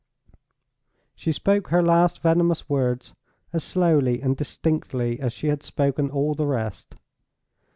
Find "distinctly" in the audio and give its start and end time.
4.35-5.19